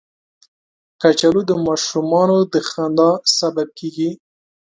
[1.01, 4.09] کچالو د ماشومانو د خندا سبب کېږي